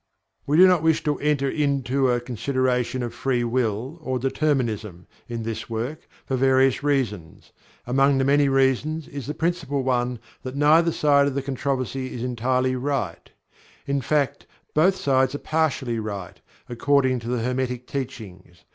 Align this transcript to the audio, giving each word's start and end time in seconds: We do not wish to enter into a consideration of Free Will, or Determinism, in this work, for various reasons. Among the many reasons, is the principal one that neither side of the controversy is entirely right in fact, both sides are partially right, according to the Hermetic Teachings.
We 0.47 0.57
do 0.57 0.67
not 0.67 0.81
wish 0.81 1.03
to 1.03 1.19
enter 1.19 1.47
into 1.47 2.09
a 2.09 2.19
consideration 2.19 3.03
of 3.03 3.13
Free 3.13 3.43
Will, 3.43 3.99
or 4.01 4.17
Determinism, 4.17 5.05
in 5.29 5.43
this 5.43 5.69
work, 5.69 6.07
for 6.25 6.35
various 6.35 6.81
reasons. 6.81 7.51
Among 7.85 8.17
the 8.17 8.23
many 8.23 8.49
reasons, 8.49 9.07
is 9.07 9.27
the 9.27 9.35
principal 9.35 9.83
one 9.83 10.17
that 10.41 10.55
neither 10.55 10.91
side 10.91 11.27
of 11.27 11.35
the 11.35 11.43
controversy 11.43 12.15
is 12.15 12.23
entirely 12.23 12.75
right 12.75 13.29
in 13.85 14.01
fact, 14.01 14.47
both 14.73 14.95
sides 14.95 15.35
are 15.35 15.37
partially 15.37 15.99
right, 15.99 16.41
according 16.67 17.19
to 17.19 17.27
the 17.27 17.43
Hermetic 17.43 17.85
Teachings. 17.85 18.63